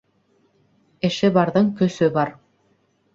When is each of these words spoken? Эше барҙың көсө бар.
Эше 1.09 1.29
барҙың 1.35 1.69
көсө 1.83 2.09
бар. 2.17 2.33